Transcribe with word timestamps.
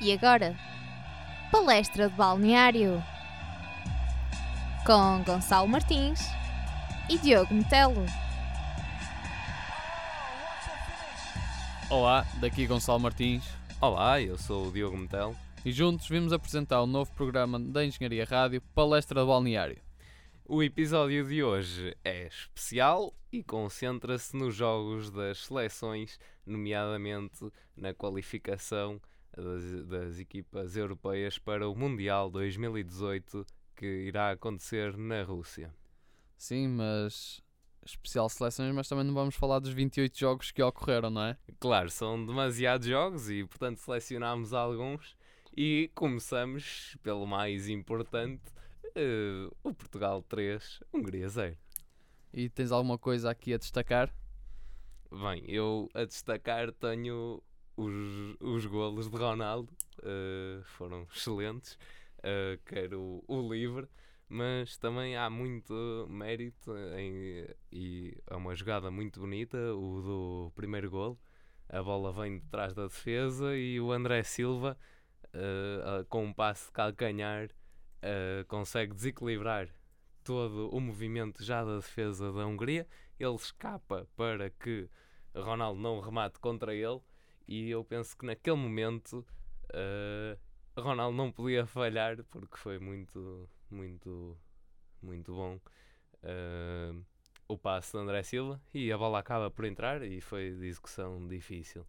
E 0.00 0.12
agora, 0.12 0.56
palestra 1.50 2.08
de 2.08 2.14
balneário 2.14 3.02
com 4.86 5.24
Gonçalo 5.24 5.66
Martins 5.66 6.20
e 7.10 7.18
Diogo 7.18 7.52
Metelo. 7.52 8.06
Olá, 11.90 12.24
daqui 12.40 12.66
Gonçalo 12.66 13.00
Martins 13.00 13.44
Olá, 13.80 14.20
eu 14.20 14.38
sou 14.38 14.68
o 14.68 14.72
Diogo 14.72 14.96
Metel. 14.96 15.34
e 15.64 15.72
juntos 15.72 16.08
vimos 16.08 16.32
apresentar 16.32 16.80
o 16.80 16.86
novo 16.86 17.12
programa 17.14 17.58
da 17.58 17.84
Engenharia 17.84 18.24
Rádio 18.24 18.60
Palestra 18.74 19.20
de 19.20 19.26
Balneário. 19.26 19.82
O 20.44 20.62
episódio 20.62 21.26
de 21.26 21.42
hoje 21.42 21.96
é 22.04 22.26
especial 22.28 23.12
e 23.32 23.42
concentra-se 23.42 24.36
nos 24.36 24.54
jogos 24.54 25.10
das 25.10 25.44
seleções, 25.44 26.18
nomeadamente 26.46 27.52
na 27.76 27.92
qualificação 27.92 29.00
das, 29.36 29.86
das 29.86 30.18
equipas 30.18 30.76
europeias 30.76 31.38
para 31.38 31.68
o 31.68 31.74
Mundial 31.74 32.30
2018 32.30 33.46
que 33.76 33.86
irá 33.86 34.32
acontecer 34.32 34.96
na 34.96 35.22
Rússia. 35.22 35.72
Sim, 36.36 36.68
mas 36.68 37.40
especial 37.84 38.28
seleções, 38.28 38.74
mas 38.74 38.88
também 38.88 39.04
não 39.04 39.14
vamos 39.14 39.34
falar 39.34 39.60
dos 39.60 39.70
28 39.70 40.18
jogos 40.18 40.50
que 40.50 40.62
ocorreram, 40.62 41.10
não 41.10 41.22
é? 41.22 41.36
Claro, 41.58 41.88
são 41.90 42.24
demasiados 42.24 42.86
jogos 42.86 43.30
e, 43.30 43.44
portanto, 43.44 43.78
selecionámos 43.78 44.52
alguns 44.52 45.16
e 45.56 45.90
começamos 45.94 46.96
pelo 47.02 47.26
mais 47.26 47.68
importante, 47.68 48.42
eh, 48.94 49.48
o 49.62 49.72
Portugal 49.72 50.22
3, 50.22 50.80
Hungria 50.92 51.28
0. 51.28 51.56
E 52.32 52.48
tens 52.48 52.70
alguma 52.70 52.98
coisa 52.98 53.30
aqui 53.30 53.54
a 53.54 53.58
destacar? 53.58 54.14
Bem, 55.10 55.42
eu 55.48 55.88
a 55.94 56.04
destacar 56.04 56.70
tenho 56.72 57.42
os, 57.78 58.36
os 58.40 58.66
golos 58.66 59.08
de 59.10 59.16
Ronaldo, 59.16 59.72
eh, 60.02 60.60
foram 60.64 61.06
excelentes, 61.14 61.78
quero 62.66 63.24
o, 63.28 63.52
livre, 63.52 63.88
mas 64.28 64.76
também 64.76 65.16
há 65.16 65.30
muito 65.30 66.06
mérito 66.10 66.72
em, 66.96 67.46
e 67.72 68.16
é 68.26 68.36
uma 68.36 68.54
jogada 68.54 68.90
muito 68.90 69.20
bonita, 69.20 69.56
o 69.74 70.02
do 70.02 70.52
primeiro 70.54 70.90
golo. 70.90 71.18
A 71.68 71.82
bola 71.82 72.12
vem 72.12 72.38
de 72.38 72.46
trás 72.46 72.74
da 72.74 72.84
defesa 72.84 73.56
e 73.56 73.80
o 73.80 73.92
André 73.92 74.22
Silva, 74.22 74.76
a- 75.32 76.04
com 76.08 76.24
um 76.26 76.32
passe 76.32 76.66
de 76.66 76.72
calcanhar, 76.72 77.48
consegue 78.48 78.94
desequilibrar 78.94 79.68
todo 80.24 80.68
o 80.70 80.80
movimento 80.80 81.42
já 81.44 81.64
da 81.64 81.76
defesa 81.76 82.32
da 82.32 82.46
Hungria. 82.46 82.86
Ele 83.18 83.34
escapa 83.34 84.06
para 84.16 84.50
que 84.50 84.88
Ronaldo 85.34 85.80
não 85.80 86.00
remate 86.00 86.38
contra 86.38 86.74
ele 86.74 87.00
e 87.48 87.70
eu 87.70 87.82
penso 87.82 88.16
que 88.16 88.26
naquele 88.26 88.56
momento 88.56 89.26
eh, 89.72 90.36
Ronaldo 90.76 91.16
não 91.16 91.32
podia 91.32 91.66
falhar 91.66 92.22
porque 92.24 92.56
foi 92.56 92.78
muito, 92.78 93.48
muito, 93.70 94.38
muito 95.02 95.34
bom 95.34 95.58
eh, 96.22 96.94
o 97.48 97.56
passe 97.56 97.92
de 97.92 97.98
André 97.98 98.22
Silva 98.22 98.60
e 98.74 98.92
a 98.92 98.98
bola 98.98 99.18
acaba 99.18 99.50
por 99.50 99.64
entrar 99.64 100.02
e 100.02 100.20
foi 100.20 100.54
de 100.54 100.66
execução 100.66 101.26
difícil. 101.26 101.86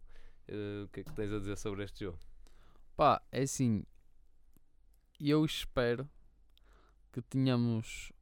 Eh, 0.48 0.84
o 0.84 0.88
que 0.88 1.00
é 1.00 1.04
que 1.04 1.12
tens 1.12 1.32
a 1.32 1.38
dizer 1.38 1.56
sobre 1.56 1.84
este 1.84 2.04
jogo? 2.04 2.18
Pá, 2.96 3.22
é 3.30 3.42
assim, 3.42 3.84
eu 5.20 5.44
espero 5.44 6.08
que 7.12 7.20
tenhamos 7.20 8.12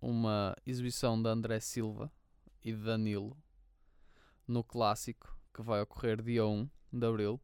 uma 0.00 0.56
exibição 0.66 1.20
de 1.22 1.28
André 1.28 1.60
Silva 1.60 2.10
e 2.62 2.72
de 2.72 2.78
Danilo 2.78 3.36
no 4.46 4.64
clássico 4.64 5.34
que 5.54 5.62
vai 5.62 5.80
ocorrer 5.80 6.20
dia 6.20 6.44
1 6.44 6.68
de 6.92 7.06
Abril. 7.06 7.40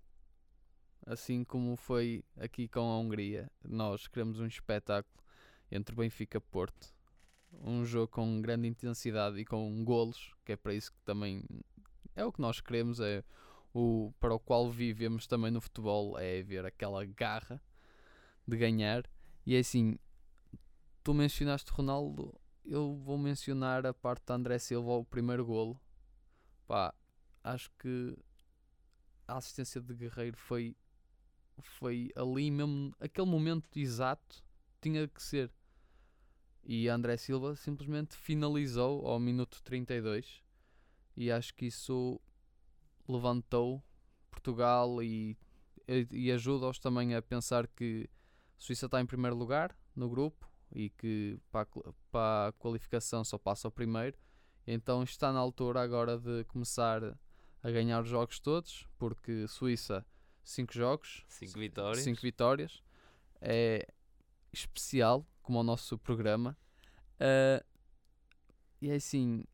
Assim 1.06 1.44
como 1.44 1.77
foi 1.77 2.25
aqui 2.36 2.69
com 2.69 2.80
a 2.80 2.98
Hungria, 2.98 3.50
nós 3.64 4.08
queremos 4.08 4.41
um 4.41 4.47
espetáculo 4.47 5.25
entre 5.71 5.94
Benfica 5.94 6.38
e 6.38 6.41
Porto. 6.41 6.93
Um 7.53 7.84
jogo 7.84 8.09
com 8.09 8.41
grande 8.41 8.66
intensidade 8.66 9.38
e 9.38 9.44
com 9.44 9.84
golos, 9.84 10.34
que 10.44 10.53
é 10.53 10.56
para 10.56 10.75
isso 10.75 10.93
que 10.93 11.00
também 11.04 11.44
é 12.15 12.25
o 12.25 12.32
que 12.32 12.41
nós 12.41 12.60
queremos, 12.60 13.00
é 13.00 13.25
o 13.72 14.12
para 14.19 14.34
o 14.34 14.41
qual 14.41 14.69
vivemos 14.69 15.26
também 15.26 15.50
no 15.50 15.60
futebol 15.60 16.19
é 16.19 16.43
ver 16.43 16.66
aquela 16.66 17.04
garra 17.04 17.62
de 18.47 18.56
ganhar. 18.56 19.09
E 19.47 19.54
é 19.54 19.60
assim, 19.60 19.99
tu 21.03 21.15
mencionaste 21.15 21.70
Ronaldo, 21.70 22.38
eu 22.65 22.97
vou 22.97 23.16
mencionar 23.16 23.87
a 23.87 23.94
parte 23.94 24.26
de 24.26 24.32
André 24.32 24.59
Silva, 24.59 24.93
o 24.93 25.04
primeiro 25.04 25.44
golo. 25.44 25.81
Pá, 26.66 26.94
acho 27.42 27.70
que 27.78 28.16
a 29.26 29.36
assistência 29.36 29.80
de 29.80 29.94
Guerreiro 29.94 30.36
foi 30.36 30.76
foi 31.62 32.10
ali 32.16 32.50
mesmo, 32.50 32.94
aquele 32.98 33.26
momento 33.26 33.78
exato 33.78 34.42
tinha 34.80 35.06
que 35.06 35.22
ser. 35.22 35.52
E 36.64 36.88
André 36.88 37.16
Silva 37.16 37.54
simplesmente 37.56 38.16
finalizou 38.16 39.06
ao 39.06 39.18
minuto 39.18 39.62
32 39.62 40.42
e 41.16 41.30
acho 41.30 41.54
que 41.54 41.66
isso 41.66 42.20
levantou 43.08 43.82
Portugal 44.30 45.02
e, 45.02 45.36
e- 45.88 46.30
ajuda-os 46.30 46.78
também 46.78 47.14
a 47.14 47.22
pensar 47.22 47.66
que 47.66 48.08
a 48.56 48.60
Suíça 48.60 48.86
está 48.86 49.00
em 49.00 49.06
primeiro 49.06 49.36
lugar 49.36 49.76
no 49.96 50.08
grupo 50.08 50.48
e 50.72 50.90
que 50.90 51.38
para 51.50 51.66
para 52.12 52.48
a 52.48 52.52
qualificação 52.52 53.24
só 53.24 53.36
passa 53.38 53.68
o 53.68 53.70
primeiro. 53.70 54.16
Então 54.66 55.02
está 55.02 55.32
na 55.32 55.40
altura 55.40 55.82
agora 55.82 56.18
de 56.18 56.44
começar 56.44 57.18
a 57.62 57.71
ganhar 57.71 58.03
os 58.03 58.09
jogos 58.09 58.38
todos, 58.38 58.87
porque 58.98 59.47
Suíça 59.48 60.04
5 60.43 60.72
jogos, 60.72 61.25
5 61.28 61.59
vitórias. 61.59 62.04
5 62.04 62.21
vitórias. 62.21 62.82
É 63.41 63.87
especial, 64.53 65.26
como 65.43 65.60
o 65.60 65.62
nosso 65.62 65.99
programa. 65.99 66.56
Ah, 67.19 67.65
e 68.81 68.91
é 68.91 68.94
assim, 68.94 69.44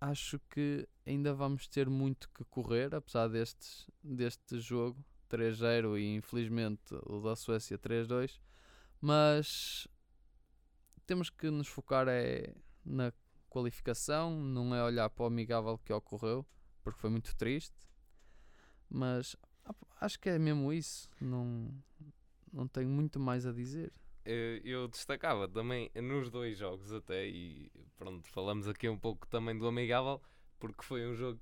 acho 0.00 0.40
que 0.50 0.88
ainda 1.06 1.32
vamos 1.32 1.68
ter 1.68 1.88
muito 1.88 2.28
que 2.30 2.44
correr, 2.44 2.94
apesar 2.94 3.28
destes, 3.28 3.86
deste 4.02 4.58
jogo 4.58 5.04
3-0 5.30 5.98
e 5.98 6.16
infelizmente 6.16 6.94
o 7.06 7.20
da 7.20 7.36
Suécia 7.36 7.78
3-2. 7.78 8.40
Mas 9.00 9.86
temos 11.06 11.30
que 11.30 11.50
nos 11.50 11.68
focar 11.68 12.08
é 12.08 12.52
na 12.84 13.12
qualificação, 13.48 14.38
não 14.38 14.74
é 14.74 14.82
olhar 14.82 15.08
para 15.08 15.24
o 15.24 15.26
amigável 15.26 15.78
que 15.78 15.92
ocorreu, 15.92 16.44
porque 16.86 17.00
foi 17.00 17.10
muito 17.10 17.34
triste. 17.34 17.74
Mas 18.88 19.34
ah, 19.64 19.74
acho 20.00 20.20
que 20.20 20.28
é 20.28 20.38
mesmo 20.38 20.72
isso. 20.72 21.10
Não, 21.20 21.68
não 22.52 22.68
tenho 22.68 22.88
muito 22.88 23.18
mais 23.18 23.44
a 23.44 23.50
dizer. 23.50 23.92
Eh, 24.24 24.60
eu 24.64 24.86
destacava 24.86 25.48
também 25.48 25.90
nos 25.96 26.30
dois 26.30 26.56
jogos 26.56 26.92
até 26.92 27.26
e 27.26 27.68
pronto, 27.96 28.28
falamos 28.28 28.68
aqui 28.68 28.88
um 28.88 28.96
pouco 28.96 29.26
também 29.26 29.58
do 29.58 29.66
amigável 29.66 30.22
porque 30.60 30.84
foi 30.84 31.04
um 31.08 31.14
jogo 31.16 31.40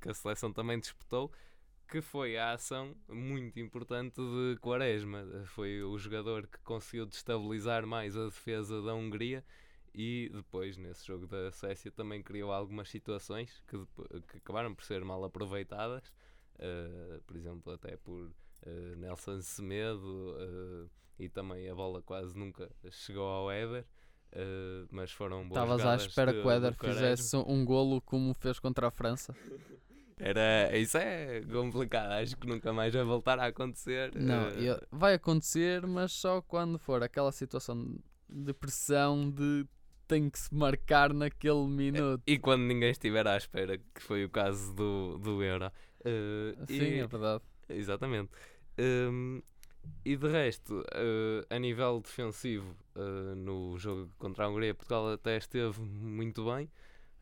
que, 0.00 0.08
a 0.08 0.14
seleção 0.14 0.52
também 0.52 0.78
disputou 0.78 1.32
que 1.88 2.00
foi 2.00 2.36
a 2.36 2.52
ação 2.52 2.96
muito 3.08 3.58
importante 3.58 4.20
de 4.20 4.56
Quaresma 4.60 5.24
foi 5.46 5.82
o 5.82 5.98
jogador 5.98 6.46
que 6.46 6.58
conseguiu 6.60 7.06
destabilizar 7.06 7.86
mais 7.86 8.16
a 8.16 8.26
defesa 8.26 8.80
da 8.82 8.94
Hungria 8.94 9.44
e 9.94 10.30
depois 10.32 10.76
nesse 10.76 11.06
jogo 11.06 11.26
da 11.26 11.50
Suécia 11.50 11.90
também 11.90 12.22
criou 12.22 12.52
algumas 12.52 12.88
situações 12.88 13.62
que, 13.66 13.76
que 14.28 14.36
acabaram 14.38 14.74
por 14.74 14.84
ser 14.84 15.04
mal 15.04 15.24
aproveitadas 15.24 16.14
eh, 16.58 17.20
por 17.26 17.36
exemplo 17.36 17.72
até 17.72 17.96
por 17.96 18.30
eh, 18.62 18.94
Nelson 18.96 19.40
Semedo 19.40 20.36
eh, 20.38 20.88
e 21.24 21.28
também 21.28 21.68
a 21.68 21.74
bola 21.74 22.00
quase 22.02 22.36
nunca 22.38 22.70
chegou 22.90 23.26
ao 23.26 23.50
Éder, 23.50 23.84
mas 24.90 25.10
foram 25.12 25.46
boas 25.48 25.62
Estavas 25.62 25.84
à 25.84 25.96
espera 25.96 26.32
de- 26.32 26.40
que 26.40 26.46
o 26.46 26.50
Éder 26.50 26.74
fizesse 26.74 27.36
um 27.36 27.64
golo 27.64 28.00
como 28.00 28.32
fez 28.34 28.58
contra 28.58 28.86
a 28.88 28.90
França. 28.90 29.34
Era, 30.16 30.76
isso 30.76 30.98
é 30.98 31.40
complicado, 31.42 32.12
acho 32.12 32.36
que 32.36 32.46
nunca 32.46 32.72
mais 32.74 32.92
vai 32.92 33.02
voltar 33.04 33.38
a 33.38 33.46
acontecer. 33.46 34.14
Não, 34.14 34.48
vai 34.92 35.14
acontecer, 35.14 35.86
mas 35.86 36.12
só 36.12 36.42
quando 36.42 36.78
for 36.78 37.02
aquela 37.02 37.32
situação 37.32 37.98
de 38.28 38.52
pressão 38.52 39.30
de 39.30 39.66
tem 40.10 40.28
que 40.28 40.38
se 40.40 40.52
marcar 40.52 41.14
naquele 41.14 41.66
minuto. 41.68 42.20
E 42.26 42.36
quando 42.36 42.62
ninguém 42.62 42.90
estiver 42.90 43.26
à 43.28 43.36
espera, 43.36 43.78
que 43.78 44.02
foi 44.02 44.24
o 44.24 44.28
caso 44.28 44.74
do, 44.74 45.18
do 45.18 45.40
Euro. 45.42 45.70
Eh, 46.04 46.56
Sim, 46.66 46.82
e- 46.82 46.98
é 46.98 47.06
verdade. 47.06 47.44
Exatamente. 47.68 48.30
Hum, 48.76 49.40
e 50.04 50.16
de 50.16 50.26
resto, 50.28 50.84
eh, 50.92 51.46
a 51.48 51.58
nível 51.60 52.00
defensivo, 52.00 52.74
eh, 52.96 53.34
no 53.36 53.78
jogo 53.78 54.10
contra 54.18 54.46
a 54.46 54.48
Hungria, 54.48 54.74
Portugal 54.74 55.12
até 55.12 55.36
esteve 55.36 55.80
muito 55.80 56.44
bem. 56.44 56.68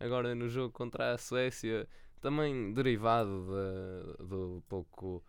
Agora, 0.00 0.34
no 0.34 0.48
jogo 0.48 0.72
contra 0.72 1.12
a 1.12 1.18
Suécia, 1.18 1.86
também 2.22 2.72
derivado 2.72 3.46
da, 3.50 4.24
do 4.24 4.62
pouco, 4.66 5.22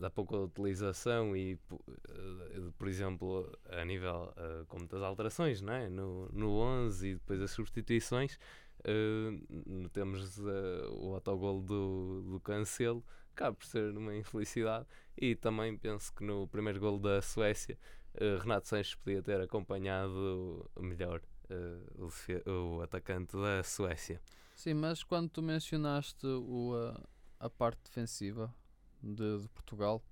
da 0.00 0.10
pouca 0.10 0.36
utilização 0.36 1.36
e, 1.36 1.58
eh, 2.08 2.70
por 2.78 2.88
exemplo, 2.88 3.50
a 3.68 3.84
nível 3.84 4.32
eh, 4.36 4.64
como 4.68 4.86
das 4.86 5.02
alterações 5.02 5.60
não 5.60 5.72
é? 5.72 5.88
no, 5.88 6.28
no 6.32 6.58
11 6.58 7.08
e 7.08 7.14
depois 7.14 7.40
as 7.40 7.50
substituições, 7.52 8.38
eh, 8.84 9.30
n- 9.66 9.88
temos 9.90 10.38
eh, 10.38 10.88
o 10.92 11.14
autogol 11.14 11.60
do, 11.62 12.22
do 12.32 12.40
Cancelo 12.40 13.04
acaba 13.32 13.56
por 13.56 13.66
ser 13.66 13.96
uma 13.96 14.14
infelicidade. 14.14 14.86
E 15.16 15.34
também 15.34 15.76
penso 15.76 16.12
que 16.14 16.24
no 16.24 16.46
primeiro 16.48 16.78
gol 16.80 16.98
da 16.98 17.20
Suécia, 17.22 17.78
eh, 18.14 18.38
Renato 18.40 18.68
Sanches 18.68 18.94
podia 18.94 19.22
ter 19.22 19.40
acompanhado 19.40 20.70
melhor 20.78 21.20
eh, 21.50 21.80
o, 22.48 22.76
o 22.76 22.82
atacante 22.82 23.36
da 23.36 23.62
Suécia. 23.62 24.20
Sim, 24.54 24.74
mas 24.74 25.02
quando 25.02 25.28
tu 25.30 25.42
mencionaste 25.42 26.24
o, 26.26 26.74
a, 27.40 27.46
a 27.46 27.50
parte 27.50 27.82
defensiva 27.84 28.54
de, 29.04 29.42
de 29.42 29.48
Portugal 29.48 30.02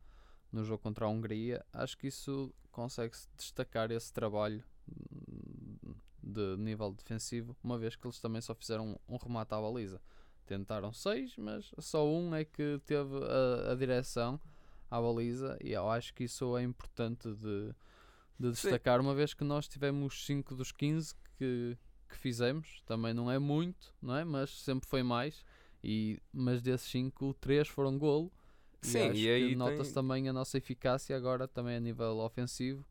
no 0.52 0.64
jogo 0.64 0.82
contra 0.82 1.06
a 1.06 1.08
Hungria, 1.08 1.64
acho 1.72 1.96
que 1.96 2.08
isso 2.08 2.54
consegue-se 2.70 3.28
destacar 3.36 3.90
esse 3.90 4.12
trabalho 4.12 4.62
hum, 4.88 5.94
de 6.22 6.56
nível 6.58 6.92
defensivo, 6.92 7.56
uma 7.62 7.78
vez 7.78 7.96
que 7.96 8.06
eles 8.06 8.20
também 8.20 8.40
só 8.40 8.54
fizeram 8.54 8.98
um, 9.08 9.14
um 9.14 9.16
remate 9.16 9.54
à 9.54 9.60
baliza. 9.60 10.00
Tentaram 10.46 10.92
seis, 10.92 11.34
mas 11.36 11.72
só 11.78 12.06
um 12.06 12.34
é 12.34 12.44
que 12.44 12.80
teve 12.84 13.16
a, 13.16 13.72
a 13.72 13.74
direção 13.74 14.38
à 14.90 15.00
baliza 15.00 15.56
e 15.62 15.72
eu 15.72 15.88
acho 15.88 16.12
que 16.12 16.24
isso 16.24 16.56
é 16.56 16.62
importante 16.62 17.32
de, 17.34 17.74
de 18.38 18.50
destacar, 18.50 19.00
uma 19.00 19.14
vez 19.14 19.32
que 19.32 19.44
nós 19.44 19.66
tivemos 19.66 20.26
5 20.26 20.54
dos 20.54 20.72
15 20.72 21.14
que, 21.38 21.78
que 22.08 22.16
fizemos, 22.18 22.82
também 22.86 23.14
não 23.14 23.30
é 23.30 23.38
muito, 23.38 23.94
não 24.02 24.16
é? 24.16 24.24
Mas 24.24 24.50
sempre 24.60 24.88
foi 24.88 25.02
mais. 25.02 25.44
E, 25.82 26.20
mas 26.32 26.62
desses 26.62 26.88
5, 26.90 27.34
3 27.40 27.66
foram 27.68 27.98
golo. 27.98 28.30
Sim, 28.82 29.12
e, 29.12 29.24
e 29.24 29.28
aí 29.30 29.56
nota-se 29.56 29.92
tem- 29.94 30.02
também 30.02 30.28
a 30.28 30.32
nossa 30.32 30.58
eficácia 30.58 31.16
agora 31.16 31.46
também 31.46 31.76
a 31.76 31.80
nível 31.80 32.18
ofensivo 32.18 32.84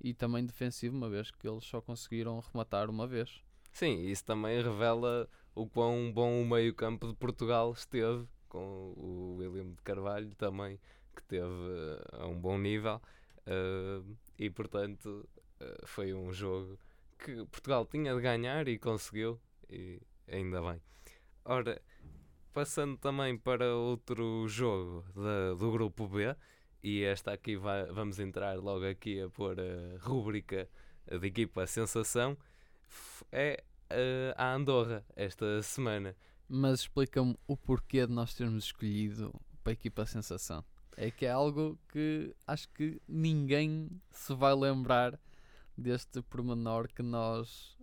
e 0.00 0.14
também 0.14 0.44
defensivo, 0.44 0.96
uma 0.96 1.08
vez 1.08 1.30
que 1.30 1.46
eles 1.46 1.64
só 1.64 1.80
conseguiram 1.80 2.40
rematar 2.40 2.88
uma 2.90 3.06
vez. 3.06 3.42
Sim, 3.72 4.00
isso 4.06 4.24
também 4.24 4.62
revela 4.62 5.28
o 5.54 5.66
quão 5.66 6.10
bom 6.12 6.42
o 6.42 6.46
meio-campo 6.46 7.06
de 7.08 7.14
Portugal 7.14 7.72
esteve, 7.72 8.26
com 8.48 8.94
o 8.96 9.36
William 9.38 9.70
de 9.72 9.82
Carvalho 9.82 10.34
também, 10.36 10.78
que 11.14 11.22
teve 11.24 11.44
eh, 11.46 12.22
a 12.22 12.26
um 12.26 12.40
bom 12.40 12.56
nível. 12.58 13.00
eh, 13.46 14.02
e 14.38 14.50
portanto, 14.50 15.28
eh, 15.60 15.82
foi 15.84 16.12
um 16.14 16.32
jogo 16.32 16.78
que 17.18 17.44
Portugal 17.46 17.84
tinha 17.86 18.14
de 18.14 18.20
ganhar 18.20 18.66
e 18.68 18.78
conseguiu, 18.78 19.38
e 19.68 20.00
ainda 20.28 20.60
bem. 20.62 20.80
Ora, 21.44 21.80
passando 22.60 22.96
também 22.96 23.36
para 23.36 23.74
outro 23.76 24.48
jogo 24.48 25.04
da- 25.14 25.52
do 25.58 25.70
grupo 25.70 26.08
B, 26.08 26.34
e 26.82 27.02
esta 27.02 27.30
aqui 27.30 27.54
vai- 27.54 27.84
vamos 27.92 28.18
entrar 28.18 28.56
logo 28.56 28.86
aqui 28.88 29.20
a 29.20 29.28
pôr 29.28 29.58
a 29.60 29.98
rúbrica 30.00 30.66
de 31.06 31.26
equipa 31.26 31.66
sensação, 31.66 32.34
é 33.30 33.62
eh, 33.90 34.34
a 34.38 34.54
Andorra 34.54 35.04
esta 35.14 35.62
semana. 35.62 36.16
Mas 36.48 36.80
explica-me 36.80 37.36
o 37.46 37.58
porquê 37.58 38.06
de 38.06 38.12
nós 38.14 38.32
termos 38.34 38.64
escolhido 38.64 39.32
para 39.62 39.72
a 39.72 39.74
equipa 39.74 40.06
sensação. 40.06 40.64
É 40.96 41.10
que 41.10 41.26
é 41.26 41.30
algo 41.30 41.78
que 41.90 42.34
acho 42.46 42.70
que 42.70 43.02
ninguém 43.06 43.90
se 44.10 44.34
vai 44.34 44.54
lembrar 44.54 45.20
deste 45.76 46.22
pormenor 46.22 46.88
que 46.88 47.02
nós 47.02 47.75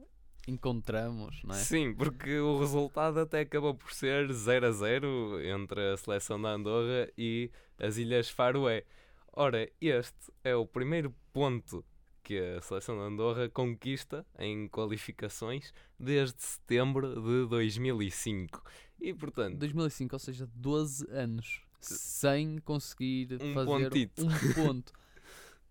encontramos, 0.48 1.42
não 1.44 1.56
é? 1.56 1.60
Sim, 1.60 1.94
porque 1.94 2.38
o 2.40 2.60
resultado 2.60 3.20
até 3.20 3.42
acabou 3.42 3.74
por 3.74 3.94
ser 3.94 4.32
0 4.32 4.68
a 4.68 4.72
0 4.72 5.42
entre 5.46 5.94
a 5.94 5.98
seleção 5.98 6.42
da 6.42 6.50
Andorra 6.50 7.10
e 7.18 7.50
as 7.80 7.98
Ilhas 7.98 8.30
Faroé. 8.30 8.84
Ora, 9.32 9.70
este 9.82 10.32
é 10.44 10.56
o 10.56 10.66
primeiro 10.66 11.14
ponto 11.32 11.84
que 12.24 12.38
a 12.40 12.62
seleção 12.62 12.98
da 12.98 13.04
Andorra 13.04 13.50
conquista 13.50 14.26
em 14.38 14.68
qualificações 14.68 15.74
desde 16.00 16.42
setembro 16.42 17.16
de 17.22 17.48
2005. 17.48 18.64
E 19.02 19.14
portanto, 19.14 19.58
2005, 19.58 20.16
ou 20.16 20.20
seja, 20.20 20.50
12 20.54 21.06
anos 21.10 21.62
sem 21.82 22.60
conseguir 22.60 23.34
Um 23.42 23.54
fazer 23.54 23.66
pontito. 23.90 24.26
um 24.26 24.54
ponto. 24.54 24.94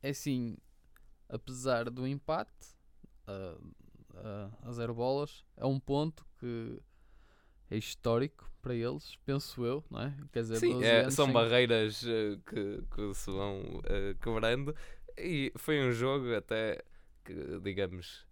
É 0.02 0.10
assim, 0.10 0.56
apesar 1.28 1.88
do 1.88 2.06
empate 2.06 2.50
a, 3.26 3.56
a, 4.16 4.50
a 4.68 4.72
zero 4.72 4.94
bolas, 4.94 5.44
é 5.56 5.66
um 5.66 5.80
ponto 5.80 6.24
que 6.38 6.80
é 7.70 7.76
histórico 7.76 8.50
para 8.60 8.74
eles, 8.74 9.16
penso 9.24 9.64
eu, 9.64 9.84
não 9.90 10.02
é? 10.02 10.14
Quer 10.32 10.42
dizer, 10.42 10.58
Sim, 10.60 10.70
12 10.72 10.84
é, 10.84 11.10
são 11.10 11.26
sem- 11.26 11.34
barreiras 11.34 12.04
eh, 12.06 12.38
que, 12.46 12.82
que 12.94 13.14
se 13.14 13.30
vão 13.30 13.80
eh, 13.84 14.14
quebrando 14.22 14.74
e 15.18 15.52
foi 15.56 15.80
um 15.80 15.92
jogo 15.92 16.34
até 16.34 16.82
que, 17.24 17.58
digamos, 17.60 18.26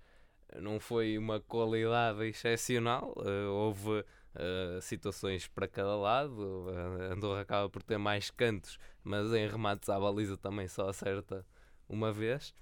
não 0.61 0.81
foi 0.81 1.19
uma 1.19 1.41
qualidade 1.41 2.25
excepcional. 2.27 3.15
eh, 3.25 3.47
houve 3.49 4.05
situações 4.83 5.49
para 5.49 5.67
cada 5.67 5.97
lado. 5.97 6.67
A 7.11 7.13
Andorra 7.15 7.41
acaba 7.41 7.69
por 7.69 7.83
ter 7.83 7.99
mais 7.99 8.31
cantos, 8.31 8.79
mas 9.03 9.33
em 9.33 9.49
remates 9.49 9.89
à 9.89 9.99
baliza 9.99 10.37
também 10.37 10.69
só 10.69 10.89
acerta 10.89 11.45
uma 11.89 12.13
vez. 12.13 12.55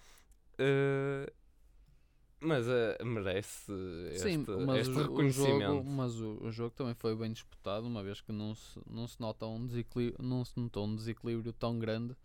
Mas 2.40 2.68
eh, 2.68 2.96
merece 3.04 3.72
este, 4.12 4.28
Sim, 4.28 4.44
mas 4.64 4.78
este 4.86 4.90
o, 4.90 4.94
jo- 4.94 5.00
o 5.00 5.02
reconhecimento. 5.02 5.62
jogo, 5.64 5.90
mas 5.90 6.20
o, 6.20 6.44
o 6.44 6.50
jogo 6.52 6.74
também 6.74 6.94
foi 6.94 7.16
bem 7.16 7.32
disputado, 7.32 7.86
uma 7.86 8.02
vez 8.02 8.20
que 8.20 8.30
não 8.30 8.54
se, 8.54 8.80
não 8.88 9.08
se 9.08 9.20
nota 9.20 9.44
um 9.46 9.66
desequilíbrio, 9.66 10.24
não 10.24 10.44
se 10.44 10.52
notou 10.58 10.86
um 10.86 10.94
desequilíbrio 10.94 11.52
tão 11.52 11.78
grande 11.78 12.16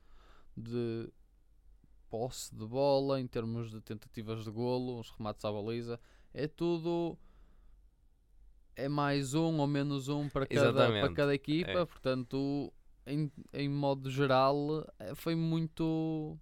de 0.56 1.10
posse 2.12 2.54
de 2.54 2.63
bola 2.65 3.19
em 3.19 3.25
termos 3.25 3.71
de 3.71 3.81
tentativas 3.81 4.44
de 4.44 4.51
golo, 4.51 5.00
os 5.00 5.10
remates 5.10 5.44
à 5.44 5.51
baliza, 5.51 6.00
é 6.31 6.48
tudo 6.48 7.18
é 8.75 8.88
mais 8.88 9.33
um 9.33 9.60
ou 9.60 9.68
menos 9.68 10.10
um 10.10 10.30
para 10.30 10.45
cada, 10.45 10.92
para 10.92 11.13
cada 11.13 11.33
equipa, 11.33 11.71
é. 11.71 11.86
portanto 11.86 12.71
em, 13.06 13.31
em 13.51 13.68
modo 13.69 14.10
geral 14.10 14.86
eh, 15.00 15.15
foi 15.15 15.36
muito 15.36 16.38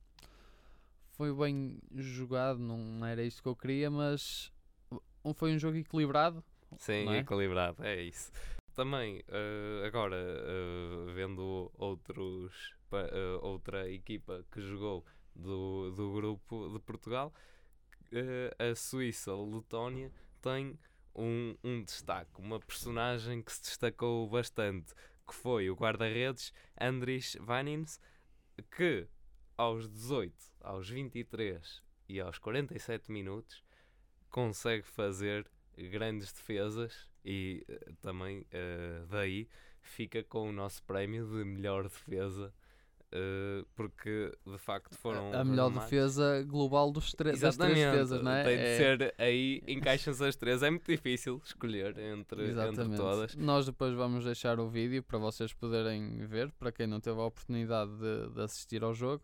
foi 1.21 1.31
bem 1.31 1.77
jogado, 1.93 2.57
não 2.57 3.05
era 3.05 3.21
isto 3.21 3.43
que 3.43 3.47
eu 3.47 3.55
queria, 3.55 3.91
mas 3.91 4.51
foi 5.35 5.53
um 5.53 5.59
jogo 5.59 5.77
equilibrado. 5.77 6.43
Sim, 6.79 7.07
é? 7.09 7.19
equilibrado, 7.19 7.85
é 7.85 8.01
isso. 8.01 8.31
Também, 8.73 9.21
eh, 9.27 9.83
agora, 9.85 10.15
eh, 10.17 11.13
vendo 11.13 11.71
outros, 11.77 12.73
eh, 12.91 13.39
outra 13.39 13.87
equipa 13.91 14.43
que 14.51 14.61
jogou 14.61 15.05
do, 15.35 15.91
do 15.91 16.11
grupo 16.11 16.69
de 16.73 16.79
Portugal, 16.79 17.31
eh, 18.11 18.55
a 18.57 18.73
Suíça-Letónia 18.73 20.11
tem 20.41 20.75
um, 21.13 21.55
um 21.63 21.83
destaque, 21.83 22.31
uma 22.41 22.59
personagem 22.59 23.43
que 23.43 23.53
se 23.53 23.61
destacou 23.61 24.27
bastante, 24.27 24.91
que 25.27 25.35
foi 25.35 25.69
o 25.69 25.75
guarda-redes 25.75 26.51
Andris 26.79 27.37
Vanins, 27.39 27.99
que 28.75 29.07
aos 29.61 29.87
18, 29.89 30.33
aos 30.61 30.89
23 30.89 31.81
e 32.09 32.19
aos 32.19 32.39
47 32.39 33.11
minutos 33.11 33.63
consegue 34.29 34.87
fazer 34.87 35.45
grandes 35.91 36.31
defesas 36.33 37.07
e 37.23 37.63
eh, 37.67 37.91
também 38.01 38.45
eh, 38.51 39.03
daí 39.09 39.47
fica 39.81 40.23
com 40.23 40.49
o 40.49 40.51
nosso 40.51 40.83
prémio 40.83 41.25
de 41.27 41.43
melhor 41.43 41.83
defesa 41.83 42.51
eh, 43.11 43.63
porque 43.75 44.31
de 44.45 44.57
facto 44.57 44.95
foram 44.97 45.31
a 45.33 45.43
melhor 45.43 45.69
defesa 45.81 46.43
global 46.43 46.91
dos 46.91 47.11
tre- 47.13 47.35
das 47.37 47.57
três 47.57 47.77
defesas, 47.77 48.21
não 48.23 48.31
é? 48.31 48.43
tem 48.43 48.57
de 48.57 48.63
É- 48.63 48.77
ser 48.77 49.15
aí 49.17 49.61
encaixam-se 49.67 50.23
as 50.25 50.35
três. 50.35 50.63
É 50.63 50.69
muito 50.69 50.89
difícil 50.89 51.41
escolher 51.43 51.97
entre, 51.99 52.53
entre 52.69 52.83
todas. 52.97 53.35
Nós 53.35 53.65
depois 53.65 53.93
vamos 53.93 54.23
deixar 54.25 54.59
o 54.59 54.67
vídeo 54.69 55.03
para 55.03 55.17
vocês 55.19 55.53
poderem 55.53 56.25
ver, 56.25 56.51
para 56.53 56.71
quem 56.71 56.87
não 56.87 56.99
teve 56.99 57.19
a 57.19 57.23
oportunidade 57.25 57.91
de, 57.97 58.29
de 58.33 58.41
assistir 58.41 58.81
ao 58.83 58.93
jogo. 58.93 59.23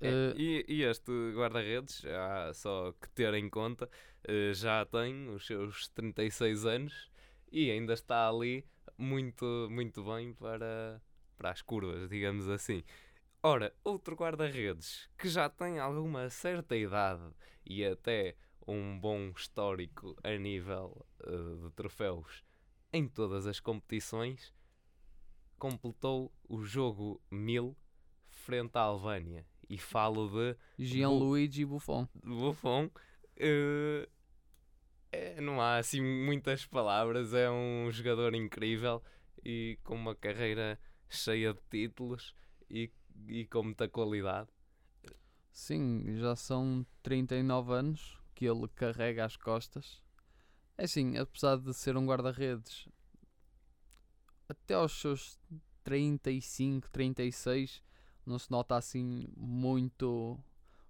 É, 0.00 0.08
Eh, 0.08 0.34
e, 0.36 0.64
e 0.68 0.82
este 0.82 1.10
guarda-redes, 1.34 2.04
há 2.04 2.52
só 2.54 2.92
que 2.92 3.08
ter 3.10 3.32
em 3.34 3.48
conta, 3.48 3.88
eh, 4.24 4.52
já 4.54 4.84
tem 4.84 5.28
os 5.30 5.46
seus 5.46 5.88
36 5.88 6.64
anos 6.66 7.10
e 7.50 7.70
ainda 7.70 7.94
está 7.94 8.28
ali 8.28 8.66
muito, 8.98 9.68
muito 9.70 10.04
bem 10.04 10.34
para, 10.34 11.00
para 11.36 11.50
as 11.50 11.62
curvas, 11.62 12.08
digamos 12.08 12.48
assim. 12.48 12.82
Ora, 13.42 13.74
outro 13.84 14.16
guarda-redes 14.16 15.08
que 15.16 15.28
já 15.28 15.48
tem 15.48 15.78
alguma 15.78 16.28
certa 16.30 16.76
idade 16.76 17.32
e 17.64 17.84
até 17.84 18.36
um 18.66 18.98
bom 18.98 19.30
histórico 19.30 20.16
a 20.22 20.36
nível 20.36 21.06
eh, 21.24 21.64
de 21.64 21.70
troféus 21.72 22.44
em 22.92 23.06
todas 23.08 23.46
as 23.46 23.60
competições, 23.60 24.52
completou 25.58 26.32
o 26.48 26.62
jogo 26.64 27.20
1000 27.30 27.76
frente 28.28 28.76
à 28.76 28.80
Albânia. 28.82 29.46
E 29.68 29.78
falo 29.78 30.28
de 30.28 30.56
Gianluigi 30.78 31.64
Buffon. 31.64 32.08
Buffon. 32.22 32.90
eh, 33.36 34.08
é, 35.12 35.40
não 35.40 35.60
há 35.60 35.78
assim 35.78 36.00
muitas 36.00 36.66
palavras. 36.66 37.32
É 37.34 37.50
um 37.50 37.90
jogador 37.90 38.34
incrível 38.34 39.02
e 39.44 39.78
com 39.82 39.94
uma 39.94 40.14
carreira 40.14 40.78
cheia 41.08 41.52
de 41.54 41.60
títulos 41.70 42.34
e, 42.70 42.90
e 43.28 43.46
com 43.46 43.62
muita 43.64 43.88
qualidade. 43.88 44.48
Sim, 45.52 46.04
já 46.16 46.36
são 46.36 46.86
39 47.02 47.72
anos 47.72 48.18
que 48.34 48.44
ele 48.44 48.68
carrega 48.68 49.24
às 49.24 49.36
costas. 49.36 50.02
É 50.76 50.84
assim, 50.84 51.16
apesar 51.16 51.56
de 51.56 51.72
ser 51.72 51.96
um 51.96 52.04
guarda-redes, 52.04 52.86
até 54.46 54.74
aos 54.74 55.00
seus 55.00 55.38
35, 55.82 56.90
36, 56.90 57.82
não 58.26 58.38
se 58.38 58.50
nota 58.50 58.76
assim 58.76 59.28
muito 59.36 60.38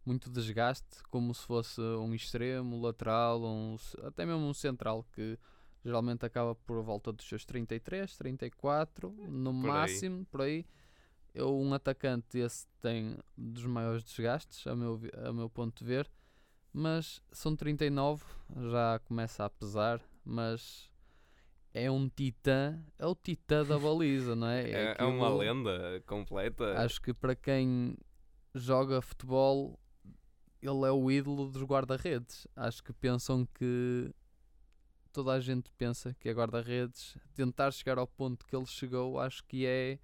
muito 0.04 0.30
desgaste, 0.30 1.02
como 1.10 1.34
se 1.34 1.42
fosse 1.44 1.80
um 1.80 2.14
extremo, 2.14 2.80
lateral, 2.80 3.42
um, 3.42 3.76
até 4.04 4.24
mesmo 4.24 4.46
um 4.46 4.54
central 4.54 5.04
que 5.12 5.36
geralmente 5.84 6.24
acaba 6.24 6.54
por 6.54 6.80
volta 6.82 7.12
dos 7.12 7.26
seus 7.28 7.44
33, 7.44 8.16
34, 8.16 9.10
no 9.28 9.50
Por 9.52 9.66
aí. 9.68 9.72
máximo, 9.72 10.24
por 10.26 10.42
aí. 10.42 10.64
Eu, 11.34 11.58
um 11.58 11.74
atacante 11.74 12.38
esse 12.38 12.66
tem 12.80 13.18
dos 13.36 13.66
maiores 13.66 14.04
desgastes, 14.04 14.64
a 14.66 14.76
meu, 14.76 15.00
a 15.24 15.32
meu 15.32 15.50
ponto 15.50 15.76
de 15.76 15.84
ver, 15.84 16.10
mas 16.72 17.20
são 17.32 17.56
39, 17.56 18.24
já 18.70 19.00
começa 19.00 19.44
a 19.44 19.50
pesar, 19.50 20.00
mas 20.24 20.88
é 21.78 21.90
um 21.90 22.08
titã, 22.08 22.82
é 22.98 23.06
o 23.06 23.14
titã 23.14 23.62
da 23.64 23.78
baliza, 23.78 24.34
não 24.34 24.48
é? 24.48 24.62
É, 24.70 24.96
é 24.98 25.04
uma 25.04 25.26
aquilo- 25.26 25.38
lenda 25.38 26.02
completa. 26.06 26.78
Acho 26.82 27.00
que 27.02 27.12
para 27.12 27.34
quem 27.36 27.96
joga 28.54 29.02
futebol, 29.02 29.78
ele 30.62 30.86
é 30.86 30.90
o 30.90 31.10
ídolo 31.10 31.50
dos 31.50 31.62
guarda-redes. 31.62 32.46
Acho 32.56 32.82
que 32.82 32.92
pensam 32.94 33.46
que 33.54 34.10
toda 35.12 35.32
a 35.32 35.40
gente 35.40 35.70
pensa 35.76 36.14
que 36.18 36.28
é 36.28 36.32
guarda-redes. 36.32 37.18
Tentar 37.34 37.70
chegar 37.72 37.98
ao 37.98 38.06
ponto 38.06 38.46
que 38.46 38.56
ele 38.56 38.66
chegou, 38.66 39.20
acho 39.20 39.44
que 39.44 39.66
é 39.66 39.98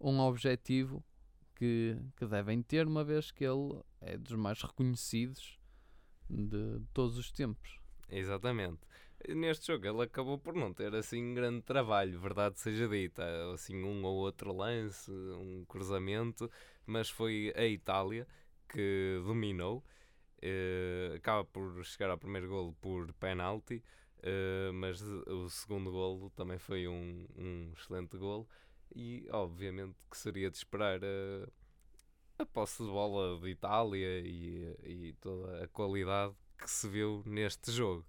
um 0.00 0.20
objetivo 0.20 1.04
que, 1.56 1.96
que 2.16 2.24
devem 2.24 2.62
ter, 2.62 2.86
uma 2.86 3.02
vez 3.02 3.32
que 3.32 3.44
ele 3.44 3.80
é 4.00 4.16
dos 4.16 4.32
mais 4.34 4.62
reconhecidos 4.62 5.58
de 6.30 6.80
todos 6.94 7.18
os 7.18 7.32
tempos. 7.32 7.80
Exatamente. 8.08 8.78
Neste 9.26 9.66
jogo 9.66 9.86
ele 9.86 10.02
acabou 10.02 10.38
por 10.38 10.54
não 10.54 10.72
ter 10.72 10.94
assim 10.94 11.34
grande 11.34 11.62
trabalho, 11.62 12.18
verdade 12.20 12.58
seja 12.60 12.88
dita. 12.88 13.24
Assim, 13.52 13.82
um 13.82 14.04
ou 14.04 14.16
outro 14.16 14.52
lance, 14.52 15.10
um 15.10 15.64
cruzamento, 15.66 16.50
mas 16.86 17.10
foi 17.10 17.52
a 17.56 17.66
Itália 17.66 18.26
que 18.68 19.20
dominou. 19.24 19.84
Eh, 20.40 21.14
acaba 21.16 21.44
por 21.44 21.84
chegar 21.84 22.10
ao 22.10 22.18
primeiro 22.18 22.48
golo 22.48 22.72
por 22.80 23.12
penalti, 23.14 23.82
eh, 24.22 24.70
mas 24.72 25.02
o 25.02 25.48
segundo 25.50 25.90
golo 25.90 26.30
também 26.30 26.58
foi 26.58 26.86
um, 26.88 27.26
um 27.36 27.72
excelente 27.76 28.16
golo. 28.16 28.48
E 28.94 29.26
obviamente 29.32 29.96
que 30.10 30.16
seria 30.16 30.50
de 30.50 30.56
esperar 30.56 31.00
eh, 31.02 31.46
a 32.38 32.46
posse 32.46 32.82
de 32.84 32.88
bola 32.88 33.38
de 33.40 33.48
Itália 33.50 34.20
e, 34.20 34.76
e 34.84 35.12
toda 35.20 35.64
a 35.64 35.68
qualidade 35.68 36.34
que 36.56 36.70
se 36.70 36.88
viu 36.88 37.22
neste 37.26 37.72
jogo. 37.72 38.06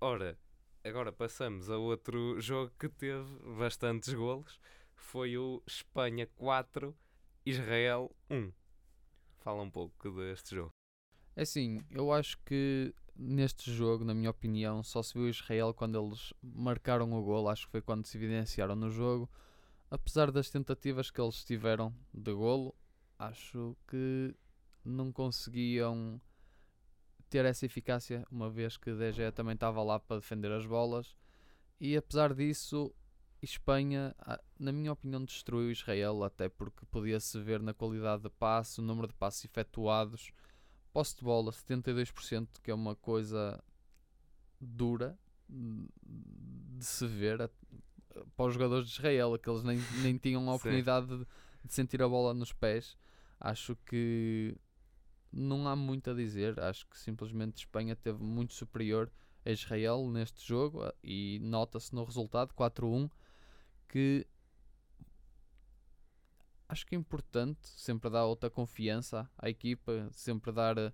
Ora, 0.00 0.38
agora 0.84 1.10
passamos 1.10 1.68
a 1.68 1.76
outro 1.76 2.40
jogo 2.40 2.72
que 2.78 2.88
teve 2.88 3.28
bastantes 3.58 4.14
golos. 4.14 4.60
Foi 4.94 5.36
o 5.36 5.60
Espanha 5.66 6.28
4, 6.36 6.96
Israel 7.44 8.14
1. 8.30 8.52
Fala 9.38 9.60
um 9.60 9.70
pouco 9.70 10.08
deste 10.12 10.54
jogo. 10.54 10.72
É 11.34 11.42
assim, 11.42 11.84
eu 11.90 12.12
acho 12.12 12.38
que 12.44 12.94
neste 13.16 13.72
jogo, 13.72 14.04
na 14.04 14.14
minha 14.14 14.30
opinião, 14.30 14.84
só 14.84 15.02
se 15.02 15.14
viu 15.14 15.28
Israel 15.28 15.74
quando 15.74 16.00
eles 16.00 16.32
marcaram 16.40 17.12
o 17.12 17.20
gol. 17.20 17.48
Acho 17.48 17.66
que 17.66 17.72
foi 17.72 17.82
quando 17.82 18.06
se 18.06 18.16
evidenciaram 18.16 18.76
no 18.76 18.90
jogo. 18.90 19.28
Apesar 19.90 20.30
das 20.30 20.48
tentativas 20.48 21.10
que 21.10 21.20
eles 21.20 21.42
tiveram 21.42 21.92
de 22.14 22.32
golo, 22.32 22.72
acho 23.18 23.76
que 23.88 24.32
não 24.84 25.10
conseguiam 25.10 26.20
ter 27.28 27.44
essa 27.44 27.66
eficácia, 27.66 28.26
uma 28.30 28.48
vez 28.50 28.76
que 28.76 28.92
De 28.92 29.12
Gea 29.12 29.30
também 29.32 29.54
estava 29.54 29.82
lá 29.82 29.98
para 30.00 30.16
defender 30.16 30.50
as 30.52 30.66
bolas. 30.66 31.14
E 31.80 31.96
apesar 31.96 32.34
disso, 32.34 32.92
Espanha, 33.42 34.14
ah, 34.18 34.40
na 34.58 34.72
minha 34.72 34.92
opinião, 34.92 35.24
destruiu 35.24 35.70
Israel, 35.70 36.24
até 36.24 36.48
porque 36.48 36.84
podia-se 36.86 37.38
ver 37.40 37.60
na 37.62 37.72
qualidade 37.74 38.22
de 38.24 38.30
passe, 38.30 38.80
o 38.80 38.82
número 38.82 39.06
de 39.08 39.14
passes 39.14 39.44
efetuados, 39.44 40.32
posse 40.92 41.16
de 41.16 41.22
bola 41.22 41.52
72%, 41.52 42.60
que 42.62 42.70
é 42.70 42.74
uma 42.74 42.96
coisa 42.96 43.62
dura 44.60 45.18
de 45.48 46.84
se 46.84 47.06
ver 47.06 47.42
a- 47.42 47.50
para 48.36 48.46
os 48.46 48.54
jogadores 48.54 48.88
de 48.88 48.94
Israel, 48.94 49.38
que 49.38 49.48
eles 49.48 49.62
nem, 49.62 49.78
nem 50.02 50.16
tinham 50.18 50.48
a 50.50 50.54
oportunidade 50.54 51.06
de, 51.06 51.26
de 51.64 51.72
sentir 51.74 52.02
a 52.02 52.08
bola 52.08 52.34
nos 52.34 52.52
pés. 52.52 52.96
Acho 53.38 53.76
que 53.86 54.56
não 55.32 55.66
há 55.68 55.76
muito 55.76 56.10
a 56.10 56.14
dizer. 56.14 56.58
Acho 56.60 56.86
que 56.86 56.98
simplesmente 56.98 57.58
Espanha 57.58 57.96
teve 57.96 58.22
muito 58.22 58.54
superior 58.54 59.10
a 59.44 59.50
Israel 59.50 60.08
neste 60.10 60.46
jogo 60.46 60.82
ah, 60.82 60.94
e 61.02 61.38
nota-se 61.42 61.94
no 61.94 62.04
resultado 62.04 62.54
4-1 62.54 63.10
que 63.88 64.26
acho 66.68 66.86
que 66.86 66.94
é 66.94 66.98
importante 66.98 67.66
sempre 67.66 68.10
dar 68.10 68.26
outra 68.26 68.50
confiança 68.50 69.28
à 69.38 69.48
equipa, 69.48 70.08
sempre 70.12 70.52
dar 70.52 70.76
eh, 70.76 70.92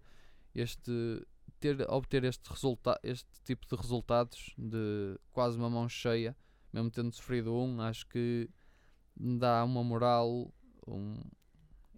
este 0.55 1.27
ter, 1.59 1.81
obter 1.91 2.25
este, 2.25 2.49
resulta 2.49 2.99
este 3.03 3.29
tipo 3.43 3.67
de 3.67 3.75
resultados 3.75 4.55
de 4.57 5.19
quase 5.33 5.59
uma 5.59 5.69
mão 5.69 5.89
cheia, 5.89 6.37
mesmo 6.73 6.91
tendo 6.91 7.13
sofrido 7.13 7.55
um, 7.55 7.81
acho 7.81 8.07
que 8.07 8.49
dá 9.17 9.65
uma 9.65 9.83
moral 9.83 10.53
um, 10.87 11.21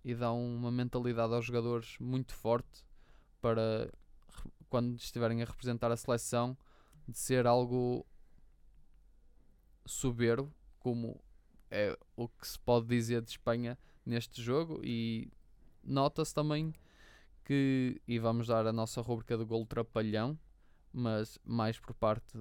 e 0.07 0.15
dá 0.15 0.33
uma 0.33 0.71
mentalidade 0.71 1.35
aos 1.35 1.45
jogadores 1.45 1.99
muito 1.99 2.33
forte 2.33 2.85
para 3.41 3.93
quando 4.69 4.97
estiverem 4.97 5.43
a 5.43 5.45
representar 5.45 5.91
a 5.91 5.97
seleção 5.97 6.57
de 7.09 7.19
ser 7.19 7.45
algo 7.45 8.07
soberbo, 9.85 10.55
como 10.79 11.21
é 11.69 11.99
o 12.15 12.29
que 12.29 12.47
se 12.47 12.57
pode 12.57 12.87
dizer 12.87 13.21
de 13.21 13.31
Espanha 13.31 13.77
neste 14.05 14.41
jogo. 14.41 14.81
E 14.85 15.29
nota-se 15.83 16.33
também 16.33 16.73
que, 17.45 18.01
e 18.07 18.21
vamos 18.21 18.47
dar 18.47 18.65
a 18.65 18.73
nossa 18.73 19.01
rúbrica 19.01 19.37
do 19.37 19.45
gol 19.45 19.67
trapalhão, 19.67 20.39
mas 20.93 21.37
mais 21.45 21.81
por 21.81 21.93
parte 21.95 22.39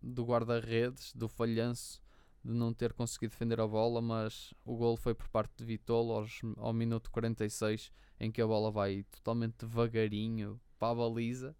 do 0.00 0.24
guarda-redes, 0.24 1.12
do 1.14 1.28
falhanço 1.28 2.00
de 2.44 2.52
não 2.52 2.72
ter 2.74 2.92
conseguido 2.92 3.32
defender 3.32 3.60
a 3.60 3.66
bola, 3.66 4.00
mas 4.00 4.52
o 4.64 4.76
gol 4.76 4.96
foi 4.96 5.14
por 5.14 5.28
parte 5.28 5.52
de 5.56 5.64
Vitolo 5.64 6.12
aos, 6.12 6.40
ao 6.56 6.72
minuto 6.72 7.10
46, 7.10 7.92
em 8.18 8.30
que 8.30 8.42
a 8.42 8.46
bola 8.46 8.70
vai 8.70 9.04
totalmente 9.10 9.64
devagarinho 9.64 10.60
para 10.78 10.92
a 10.92 10.94
baliza. 10.94 11.56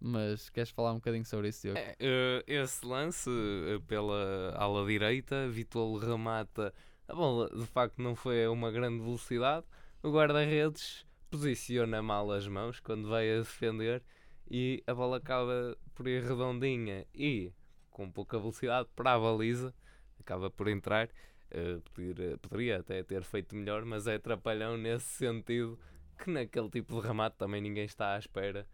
Mas 0.00 0.48
queres 0.50 0.70
falar 0.70 0.92
um 0.92 0.96
bocadinho 0.96 1.24
sobre 1.24 1.48
isso, 1.48 1.62
Diogo? 1.62 1.78
É, 1.78 1.96
eh, 1.98 2.44
esse 2.46 2.86
lance 2.86 3.28
eh, 3.28 3.80
pela 3.86 4.54
ala 4.56 4.86
direita, 4.86 5.48
Vitolo 5.48 5.98
remata. 5.98 6.72
A 7.08 7.14
bola 7.14 7.50
de 7.50 7.66
facto 7.66 8.00
não 8.00 8.14
foi 8.14 8.44
a 8.44 8.50
uma 8.50 8.70
grande 8.70 9.02
velocidade. 9.02 9.66
O 10.02 10.12
guarda-redes 10.12 11.04
posiciona 11.30 12.00
mal 12.00 12.30
as 12.30 12.46
mãos 12.46 12.78
quando 12.78 13.08
vai 13.08 13.30
a 13.32 13.38
defender 13.38 14.02
e 14.50 14.82
a 14.86 14.94
bola 14.94 15.16
acaba 15.16 15.76
por 15.94 16.06
ir 16.06 16.22
redondinha 16.22 17.04
e 17.14 17.52
com 17.90 18.10
pouca 18.10 18.38
velocidade 18.38 18.88
para 18.94 19.14
a 19.14 19.18
baliza. 19.18 19.74
Acaba 20.20 20.50
por 20.50 20.68
entrar. 20.68 21.08
Eh, 21.50 21.78
poder- 21.94 22.38
poderia 22.38 22.78
até 22.80 23.02
ter 23.02 23.22
feito 23.24 23.56
melhor, 23.56 23.84
mas 23.84 24.06
é 24.06 24.16
atrapalhão 24.16 24.76
nesse 24.76 25.06
sentido 25.06 25.78
que 26.18 26.30
naquele 26.30 26.68
tipo 26.70 27.00
de 27.00 27.06
remate 27.06 27.36
também 27.36 27.60
ninguém 27.60 27.84
está 27.84 28.14
à 28.14 28.18
espera. 28.18 28.66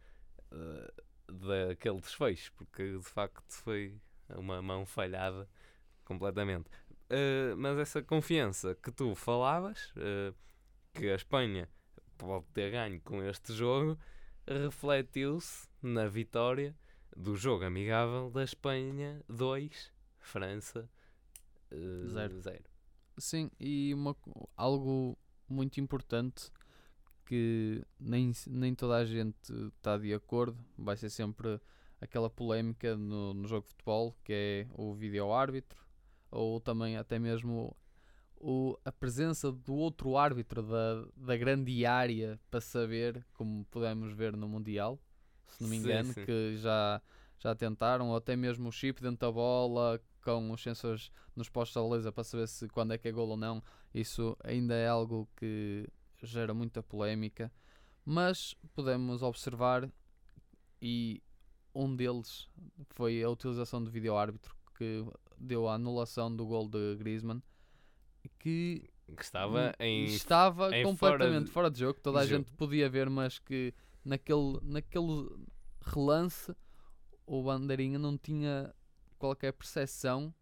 eh, 0.52 0.92
daquele 1.28 2.00
desfecho, 2.00 2.52
porque 2.54 2.98
de 2.98 3.02
facto 3.04 3.42
foi 3.52 3.98
uma 4.36 4.60
mão 4.62 4.84
falhada 4.86 5.48
completamente. 6.04 6.68
Uh, 7.10 7.56
mas 7.56 7.78
essa 7.78 8.02
confiança 8.02 8.74
que 8.76 8.90
tu 8.90 9.14
falavas, 9.14 9.92
uh, 9.96 10.34
que 10.94 11.08
a 11.10 11.14
Espanha 11.14 11.68
pode 12.16 12.46
ter 12.52 12.70
ganho 12.70 13.00
com 13.02 13.22
este 13.22 13.52
jogo, 13.52 13.98
refletiu-se 14.46 15.68
na 15.82 16.06
vitória 16.08 16.74
do 17.16 17.36
jogo 17.36 17.64
amigável 17.64 18.30
da 18.30 18.42
Espanha 18.44 19.22
2, 19.28 19.92
França 20.18 20.88
uh, 21.74 22.08
Zero. 22.08 22.40
0. 22.40 22.64
Sim, 23.18 23.50
e 23.60 23.92
uma, 23.94 24.16
algo 24.56 25.16
muito 25.48 25.80
importante 25.80 26.50
que 27.24 27.82
nem, 27.98 28.32
nem 28.46 28.74
toda 28.74 28.96
a 28.96 29.04
gente 29.04 29.52
está 29.76 29.96
de 29.96 30.12
acordo, 30.12 30.58
vai 30.76 30.96
ser 30.96 31.10
sempre 31.10 31.60
aquela 32.00 32.28
polémica 32.28 32.96
no, 32.96 33.32
no 33.32 33.48
jogo 33.48 33.62
de 33.62 33.70
futebol, 33.70 34.16
que 34.22 34.32
é 34.32 34.66
o 34.74 34.94
vídeo-árbitro, 34.94 35.82
ou 36.30 36.60
também 36.60 36.96
até 36.96 37.18
mesmo 37.18 37.74
o, 38.36 38.78
a 38.84 38.92
presença 38.92 39.50
do 39.50 39.74
outro 39.74 40.16
árbitro 40.16 40.62
da, 40.62 41.06
da 41.16 41.36
grande 41.36 41.86
área 41.86 42.38
para 42.50 42.60
saber, 42.60 43.24
como 43.32 43.64
pudemos 43.70 44.12
ver 44.12 44.36
no 44.36 44.48
Mundial, 44.48 45.00
se 45.48 45.62
não 45.62 45.70
me 45.70 45.76
Sim, 45.76 45.82
engano, 45.82 46.12
sim. 46.12 46.24
que 46.24 46.56
já, 46.56 47.00
já 47.38 47.54
tentaram, 47.54 48.10
ou 48.10 48.16
até 48.16 48.36
mesmo 48.36 48.68
o 48.68 48.72
chip 48.72 49.00
dentro 49.00 49.26
da 49.26 49.32
bola, 49.32 50.00
com 50.24 50.50
os 50.50 50.62
sensores 50.62 51.10
nos 51.36 51.48
postos 51.48 51.74
da 51.82 51.88
baliza 51.88 52.10
para 52.12 52.24
saber 52.24 52.48
se 52.48 52.68
quando 52.68 52.92
é 52.92 52.98
que 52.98 53.06
é 53.08 53.12
gol 53.12 53.28
ou 53.28 53.36
não. 53.36 53.62
Isso 53.94 54.36
ainda 54.42 54.74
é 54.74 54.88
algo 54.88 55.28
que 55.36 55.86
gera 56.22 56.52
muita 56.54 56.82
polémica, 56.82 57.52
mas 58.04 58.54
podemos 58.74 59.22
observar 59.22 59.88
e 60.80 61.22
um 61.74 61.94
deles 61.94 62.48
foi 62.90 63.22
a 63.22 63.28
utilização 63.28 63.82
do 63.82 63.90
vídeo 63.90 64.16
árbitro 64.16 64.54
que 64.76 65.04
deu 65.36 65.68
a 65.68 65.74
anulação 65.74 66.34
do 66.34 66.46
gol 66.46 66.68
de 66.68 66.96
Griezmann 66.96 67.42
que 68.38 68.88
Que 69.16 69.22
estava 69.22 69.74
em. 69.78 70.04
estava 70.06 70.68
em 70.76 70.82
fora 70.96 71.12
completamente 71.18 71.46
de- 71.46 71.50
fora 71.50 71.70
de 71.70 71.78
jogo, 71.80 71.98
toda 72.00 72.20
a 72.20 72.22
de 72.24 72.30
gente 72.30 72.46
jogo. 72.46 72.56
podia 72.56 72.88
ver, 72.88 73.10
mas 73.10 73.38
que 73.38 73.74
naquele, 74.04 74.58
naquele 74.62 75.28
relance 75.82 76.54
o 77.26 77.42
Bandeirinha 77.42 77.98
não 77.98 78.16
tinha 78.16 78.74
qualquer 79.24 79.52
percepção 79.52 80.34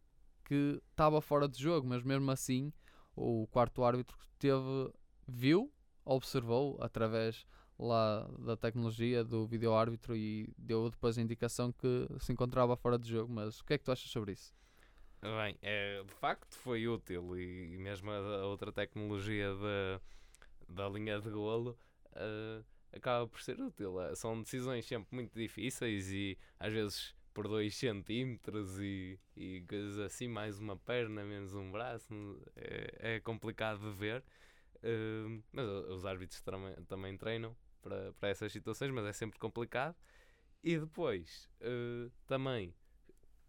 que 0.44 0.82
estava 0.90 1.20
fora 1.20 1.48
de 1.48 1.62
jogo, 1.62 1.86
mas 1.86 2.02
mesmo 2.02 2.30
assim 2.30 2.72
o 3.14 3.46
quarto 3.46 3.84
árbitro 3.84 4.16
teve, 4.38 4.92
viu, 5.28 5.72
observou 6.04 6.76
através 6.82 7.46
lá 7.78 8.28
da 8.40 8.56
tecnologia 8.56 9.22
do 9.22 9.46
vídeo 9.46 9.72
árbitro 9.72 10.16
e 10.16 10.52
deu 10.58 10.90
depois 10.90 11.16
a 11.16 11.22
indicação 11.22 11.72
que 11.72 12.08
se 12.18 12.32
encontrava 12.32 12.76
fora 12.76 12.98
de 12.98 13.08
jogo. 13.08 13.32
Mas 13.32 13.60
o 13.60 13.64
que 13.64 13.74
é 13.74 13.78
que 13.78 13.84
tu 13.84 13.92
achas 13.92 14.10
sobre 14.10 14.32
isso? 14.32 14.52
Bem, 15.22 15.56
é, 15.62 16.02
de 16.02 16.14
facto 16.14 16.52
foi 16.56 16.88
útil 16.88 17.38
e, 17.38 17.74
e 17.74 17.78
mesmo 17.78 18.10
a, 18.10 18.44
outra 18.46 18.72
tecnologia 18.72 19.54
da, 19.54 20.00
da 20.68 20.88
linha 20.88 21.20
de 21.20 21.30
golo 21.30 21.78
eh, 22.16 22.62
acaba 22.92 23.28
por 23.28 23.40
ser 23.40 23.60
útil. 23.60 24.00
Eh, 24.00 24.16
São 24.16 24.42
decisões 24.42 24.84
sempre 24.84 25.14
muito 25.14 25.38
difíceis 25.38 26.10
e 26.10 26.36
às 26.58 26.72
vezes 26.72 27.14
por 27.34 27.48
2 27.48 27.74
centímetros 27.76 28.78
e, 28.80 29.18
e 29.36 29.62
coisas 29.68 29.98
assim, 29.98 30.28
mais 30.28 30.58
uma 30.58 30.76
perna, 30.76 31.24
menos 31.24 31.54
um 31.54 31.70
braço, 31.70 32.12
é, 32.56 33.16
é 33.16 33.20
complicado 33.20 33.80
de 33.80 33.96
ver. 33.96 34.24
Eh, 34.82 35.40
mas 35.52 35.66
os 35.66 36.04
árbitros 36.06 36.40
também, 36.42 36.74
também 36.88 37.16
treinam 37.16 37.56
para, 37.82 38.12
para 38.14 38.28
essas 38.30 38.52
situações, 38.52 38.90
mas 38.92 39.06
é 39.06 39.12
sempre 39.12 39.38
complicado. 39.38 39.96
E 40.64 40.78
depois, 40.78 41.48
eh, 41.60 42.10
também, 42.26 42.74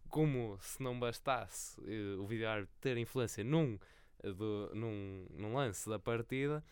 como 0.08 0.58
se 0.60 0.82
não 0.82 0.98
bastasse 0.98 1.80
eh, 1.86 2.16
o 2.18 2.26
vídeo 2.26 2.46
ter 2.80 2.96
influência 2.96 3.42
num, 3.44 3.78
do- 4.22 4.70
num, 4.74 5.26
num 5.30 5.54
lance 5.54 5.88
da 5.88 5.98
partida, 5.98 6.64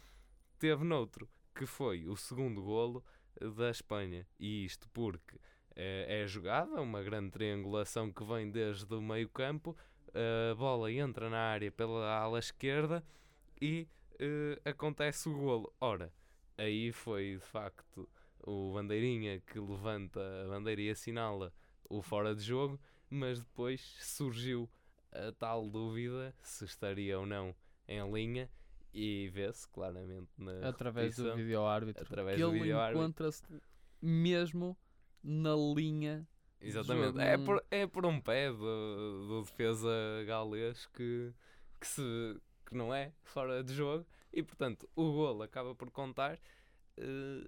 teve 0.59 0.85
noutro, 0.85 1.29
que 1.55 1.67
foi 1.67 2.09
o 2.09 2.17
segundo 2.17 2.63
golo 2.63 3.05
da 3.57 3.71
Espanha. 3.71 4.27
E 4.39 4.65
isto 4.65 4.89
porque 4.91 5.39
é 5.77 6.23
a 6.23 6.27
jogada, 6.27 6.81
uma 6.81 7.03
grande 7.03 7.31
triangulação 7.31 8.13
que 8.13 8.25
vem 8.25 8.51
desde 8.51 8.93
o 8.95 9.01
meio 9.01 9.29
campo, 9.29 9.77
a 10.15 10.55
bola 10.55 10.93
entra 10.93 11.31
na 11.31 11.39
área 11.39 11.71
pela 11.71 12.07
ala 12.19 12.39
esquerda 12.39 13.03
e 13.61 13.89
eh, 14.19 14.61
acontece 14.65 15.29
o 15.29 15.37
golo. 15.37 15.73
Ora, 15.81 16.13
aí 16.59 16.93
foi 16.93 17.35
de 17.35 17.45
facto 17.45 18.09
o 18.45 18.73
Bandeirinha 18.73 19.41
que 19.41 19.59
levanta 19.59 20.21
a 20.45 20.49
bandeira 20.49 20.83
e 20.83 20.91
assinala 20.91 21.53
o 21.89 22.03
fora 22.03 22.35
de 22.35 22.43
jogo, 22.43 22.79
mas 23.09 23.41
depois 23.41 23.81
surgiu 24.01 24.69
a 25.11 25.33
tal 25.33 25.69
dúvida 25.69 26.35
se 26.43 26.65
estaria 26.65 27.19
ou 27.19 27.27
não 27.27 27.55
em 27.87 28.13
linha 28.13 28.51
e 28.93 29.29
vê-se 29.29 29.69
claramente 29.69 30.31
na 30.37 30.69
através 30.69 31.17
do 31.17 31.23
repetição. 31.23 31.37
vídeo 31.37 31.65
árbitro. 31.65 32.03
Através 32.03 32.37
que 32.37 32.43
do 32.43 32.55
ele 32.55 32.73
encontra-se 32.73 33.43
mesmo 34.01 34.77
na 35.23 35.55
linha 35.55 36.27
Exatamente. 36.61 37.07
jogo 37.07 37.21
É 37.21 37.39
por, 37.39 37.65
é 37.71 37.87
por 37.87 38.07
um 38.07 38.21
pé 38.21 38.51
do, 38.51 39.27
do 39.29 39.43
defesa 39.43 39.91
galês 40.27 40.87
que, 40.87 41.33
que, 41.81 41.87
se, 41.87 42.41
que 42.67 42.75
não 42.77 42.95
é 42.95 43.13
fora 43.23 43.63
de 43.63 43.75
jogo 43.75 44.07
e, 44.33 44.43
portanto, 44.43 44.89
o 44.95 45.13
golo 45.13 45.43
acaba 45.43 45.75
por 45.75 45.91
contar. 45.91 46.39
Eh, 46.97 47.47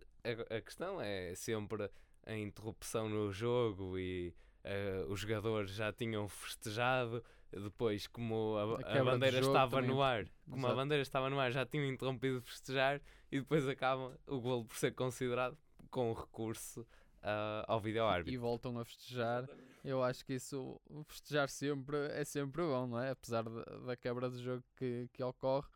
a, 0.51 0.57
a 0.57 0.61
questão 0.61 1.01
é 1.01 1.35
sempre 1.35 1.91
a 2.27 2.37
interrupção 2.37 3.09
no 3.09 3.31
jogo 3.33 3.99
e 3.99 4.35
eh, 4.65 5.05
os 5.09 5.21
jogadores 5.21 5.71
já 5.73 5.93
tinham 5.93 6.29
festejado. 6.29 7.23
Depois, 7.53 8.09
como 8.09 8.57
a, 8.57 8.63
A 8.83 9.01
a 9.01 9.05
bandeira 9.05 9.39
estava 9.39 9.77
também. 9.77 9.91
no 9.91 10.03
ar, 10.03 10.27
como 10.51 10.67
a 10.67 10.71
Exato. 10.71 10.77
bandeira 10.77 11.03
estava 11.03 11.31
no 11.31 11.39
ar, 11.39 11.53
já 11.53 11.65
tinham 11.65 11.87
interrompido 11.87 12.43
festejar 12.43 13.01
e 13.31 13.39
depois 13.39 13.69
acaba 13.69 14.19
o 14.27 14.41
golo 14.41 14.65
por 14.65 14.77
ser 14.77 14.93
considerado 14.93 15.57
com 15.89 16.13
recurso 16.13 16.85
ah, 17.25 17.65
ao 17.67 17.81
vídeo 17.81 18.05
árbitro. 18.07 18.33
e 18.33 18.37
voltam 18.37 18.79
a 18.79 18.85
festejar. 18.85 19.49
Eu 19.83 20.03
acho 20.03 20.25
que 20.25 20.35
isso, 20.35 20.81
festejar 21.07 21.49
sempre 21.49 21.97
é 22.13 22.25
sempre 22.25 22.63
bom, 22.63 22.87
não 22.87 23.01
é? 23.01 23.11
Apesar 23.11 23.43
da, 23.43 23.63
da 23.79 23.97
quebra 23.97 24.31
de 24.31 24.43
jogo 24.43 24.63
que, 24.77 25.09
que 25.13 25.23
ocorre, 25.23 25.69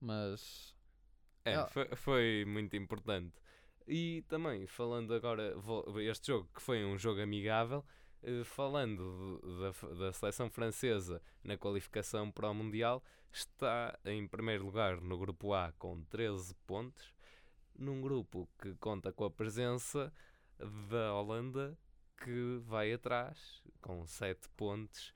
mas 0.00 0.74
É, 1.44 1.66
foi, 1.66 1.88
foi 1.96 2.44
muito 2.46 2.76
importante. 2.76 3.34
E 3.86 4.22
também, 4.28 4.66
falando 4.66 5.14
agora, 5.14 5.54
este 6.10 6.28
jogo 6.28 6.48
que 6.54 6.60
foi 6.60 6.84
um 6.84 6.98
jogo 6.98 7.20
amigável, 7.20 7.84
eh, 8.22 8.42
falando 8.44 9.40
da, 9.60 9.94
da 9.94 10.12
seleção 10.12 10.50
francesa 10.50 11.22
na 11.44 11.56
qualificação 11.56 12.30
para 12.32 12.50
o 12.50 12.54
Mundial, 12.54 13.02
está 13.32 13.96
em 14.04 14.26
primeiro 14.26 14.64
lugar 14.64 15.00
no 15.00 15.16
grupo 15.18 15.52
A 15.52 15.72
com 15.78 16.02
13 16.04 16.54
pontos, 16.66 17.14
num 17.78 18.00
grupo 18.00 18.48
que 18.60 18.74
conta 18.76 19.12
com 19.12 19.24
a 19.24 19.30
presença 19.30 20.12
da 20.88 21.12
Holanda, 21.14 21.78
que 22.22 22.58
vai 22.64 22.92
atrás 22.92 23.62
com 23.80 24.06
7 24.06 24.48
pontos 24.56 25.12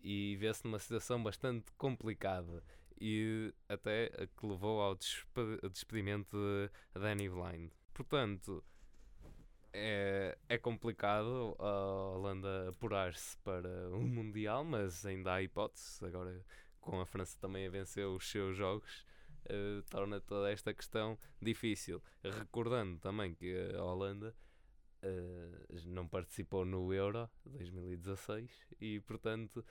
e 0.00 0.36
vê-se 0.36 0.64
numa 0.64 0.78
situação 0.78 1.22
bastante 1.22 1.72
complicada 1.72 2.62
e 3.00 3.52
até 3.68 4.08
que 4.36 4.46
levou 4.46 4.80
ao 4.80 4.94
despe- 4.94 5.60
despedimento 5.70 6.36
de 6.36 6.70
Danny 7.00 7.28
Blind. 7.28 7.70
Portanto, 7.92 8.62
é, 9.72 10.38
é 10.48 10.58
complicado 10.58 11.56
a 11.58 12.12
Holanda 12.14 12.68
apurar-se 12.68 13.36
para 13.38 13.90
o 13.90 14.00
Mundial, 14.02 14.64
mas 14.64 15.04
ainda 15.04 15.34
há 15.34 15.42
hipótese. 15.42 16.04
Agora, 16.04 16.44
com 16.80 17.00
a 17.00 17.06
França 17.06 17.36
também 17.40 17.66
a 17.66 17.70
vencer 17.70 18.06
os 18.06 18.30
seus 18.30 18.56
jogos, 18.56 19.04
eh, 19.46 19.82
torna 19.90 20.20
toda 20.20 20.50
esta 20.50 20.72
questão 20.72 21.18
difícil. 21.42 22.02
Recordando 22.22 22.98
também 22.98 23.34
que 23.34 23.52
a 23.76 23.82
Holanda 23.82 24.34
eh, 25.04 25.80
não 25.84 26.08
participou 26.08 26.64
no 26.64 26.92
Euro 26.92 27.28
2016 27.44 28.50
e, 28.80 29.00
portanto, 29.00 29.64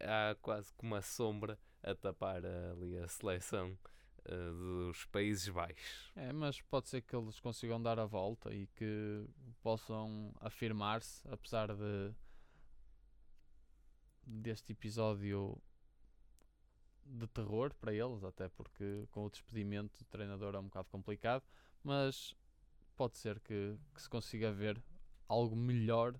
há 0.00 0.34
quase 0.42 0.72
que 0.74 0.84
uma 0.84 1.00
sombra 1.00 1.58
a 1.82 1.94
tapar 1.94 2.42
ali 2.44 2.98
a 2.98 3.06
seleção 3.06 3.78
eh, 4.24 4.50
dos 4.50 5.04
Países 5.06 5.48
Baixos. 5.48 6.12
é, 6.16 6.32
mas 6.32 6.60
pode 6.62 6.88
ser 6.88 7.02
que 7.02 7.14
eles 7.14 7.38
consigam 7.38 7.80
dar 7.80 7.98
a 7.98 8.06
volta 8.06 8.52
e 8.52 8.66
que 8.68 9.24
possam 9.62 10.34
afirmar-se, 10.40 11.26
apesar 11.28 11.74
de 11.74 12.12
deste 14.24 14.72
episódio 14.72 15.60
de 17.04 17.26
terror 17.28 17.74
para 17.74 17.92
eles, 17.92 18.22
até 18.24 18.48
porque 18.48 19.06
com 19.10 19.26
o 19.26 19.30
despedimento 19.30 19.98
do 19.98 20.04
treinador 20.06 20.54
é 20.54 20.58
um 20.58 20.64
bocado 20.64 20.88
complicado, 20.88 21.44
mas 21.82 22.36
pode 23.02 23.18
ser 23.18 23.40
que, 23.40 23.76
que 23.92 24.00
se 24.00 24.08
consiga 24.08 24.52
ver 24.52 24.80
algo 25.26 25.56
melhor 25.56 26.14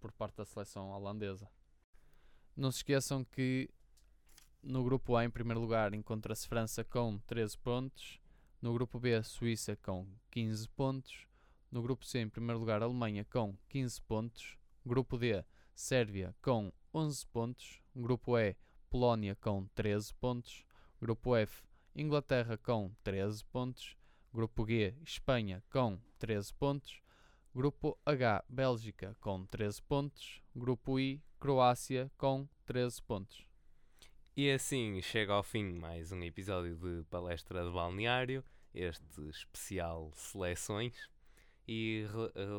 por 0.00 0.10
parte 0.10 0.38
da 0.38 0.46
seleção 0.46 0.88
holandesa. 0.88 1.50
Não 2.56 2.72
se 2.72 2.78
esqueçam 2.78 3.22
que 3.22 3.68
no 4.62 4.82
grupo 4.82 5.16
A, 5.16 5.26
em 5.26 5.28
primeiro 5.28 5.60
lugar, 5.60 5.92
encontra-se 5.92 6.48
França 6.48 6.82
com 6.82 7.18
13 7.26 7.58
pontos, 7.58 8.18
no 8.62 8.72
grupo 8.72 8.98
B, 8.98 9.22
Suíça 9.22 9.76
com 9.76 10.06
15 10.30 10.66
pontos, 10.70 11.26
no 11.70 11.82
grupo 11.82 12.06
C, 12.06 12.20
em 12.20 12.28
primeiro 12.30 12.58
lugar, 12.58 12.82
Alemanha 12.82 13.26
com 13.26 13.54
15 13.68 14.00
pontos, 14.00 14.56
grupo 14.82 15.18
D, 15.18 15.44
Sérvia 15.74 16.34
com 16.40 16.72
11 16.94 17.26
pontos, 17.26 17.82
grupo 17.94 18.38
E, 18.38 18.56
Polónia 18.88 19.36
com 19.36 19.66
13 19.74 20.14
pontos, 20.14 20.64
grupo 20.98 21.36
F, 21.36 21.62
Inglaterra 21.94 22.56
com 22.56 22.90
13 23.02 23.44
pontos, 23.44 23.94
grupo 24.34 24.66
G, 24.66 24.92
Espanha 25.04 25.62
com 25.70 25.96
13 26.18 26.52
pontos, 26.54 27.00
grupo 27.54 27.96
H, 28.04 28.44
Bélgica 28.48 29.16
com 29.20 29.46
13 29.46 29.80
pontos, 29.82 30.42
grupo 30.56 30.98
I, 30.98 31.22
Croácia 31.38 32.10
com 32.18 32.48
13 32.66 33.00
pontos. 33.02 33.46
E 34.36 34.50
assim 34.50 35.00
chega 35.00 35.32
ao 35.32 35.44
fim 35.44 35.74
mais 35.74 36.10
um 36.10 36.20
episódio 36.24 36.76
de 36.76 37.04
Palestra 37.04 37.64
de 37.64 37.70
Balneário, 37.70 38.44
este 38.74 39.04
especial 39.30 40.10
Seleções, 40.16 41.08
e 41.68 42.04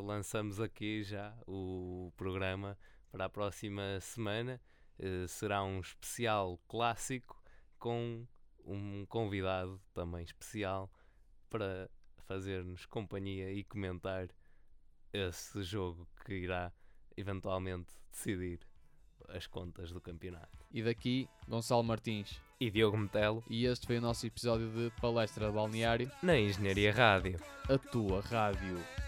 lançamos 0.02 0.58
aqui 0.58 1.02
já 1.02 1.36
o 1.46 2.10
programa 2.16 2.78
para 3.12 3.26
a 3.26 3.30
próxima 3.30 4.00
semana. 4.00 4.58
Eh, 4.98 5.26
será 5.28 5.62
um 5.62 5.80
especial 5.80 6.58
clássico 6.66 7.38
com 7.78 8.26
um 8.64 9.04
convidado 9.04 9.78
também 9.92 10.24
especial 10.24 10.90
para 11.48 11.88
fazer-nos 12.26 12.86
companhia 12.86 13.52
e 13.52 13.64
comentar 13.64 14.28
esse 15.12 15.62
jogo 15.62 16.06
que 16.24 16.34
irá 16.34 16.72
eventualmente 17.16 17.92
decidir 18.10 18.60
as 19.28 19.46
contas 19.46 19.90
do 19.92 20.00
campeonato. 20.00 20.58
E 20.72 20.82
daqui, 20.82 21.28
Gonçalo 21.48 21.82
Martins. 21.82 22.40
E 22.58 22.70
Diogo 22.70 22.96
Metelo 22.96 23.44
E 23.50 23.66
este 23.66 23.86
foi 23.86 23.98
o 23.98 24.00
nosso 24.00 24.26
episódio 24.26 24.70
de 24.70 24.90
Palestra 25.00 25.50
Balneário, 25.50 26.10
na 26.22 26.38
Engenharia 26.38 26.92
Rádio. 26.92 27.38
a 27.68 27.78
tua 27.78 28.20
rádio. 28.20 29.05